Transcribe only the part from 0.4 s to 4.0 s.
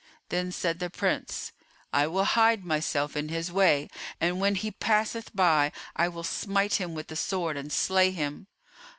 said the Prince, "I will hide myself in his way,